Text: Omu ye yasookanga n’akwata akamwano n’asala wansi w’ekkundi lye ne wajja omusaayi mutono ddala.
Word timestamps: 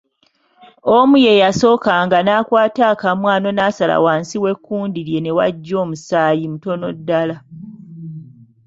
Omu 0.97 1.15
ye 1.25 1.33
yasookanga 1.41 2.17
n’akwata 2.25 2.81
akamwano 2.93 3.49
n’asala 3.53 3.95
wansi 4.05 4.35
w’ekkundi 4.43 4.99
lye 5.07 5.19
ne 5.21 5.31
wajja 5.37 5.75
omusaayi 5.83 6.45
mutono 6.51 6.87
ddala. 6.97 7.35